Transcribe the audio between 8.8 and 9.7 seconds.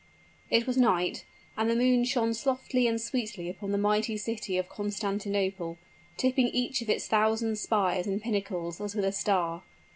as with a star.